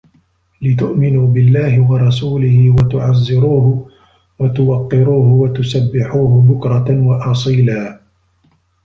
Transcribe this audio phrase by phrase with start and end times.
[0.61, 3.89] لِتُؤمِنوا بِاللَّهِ وَرَسولِهِ وَتُعَزِّروهُ
[4.39, 7.99] وَتُوَقِّروهُ وَتُسَبِّحوهُ بُكرَةً وَأَصيلًا